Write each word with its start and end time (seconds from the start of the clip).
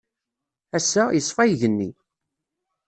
Ass-a, 0.77 1.03
yeṣfa 1.11 1.43
yigenni. 1.45 1.89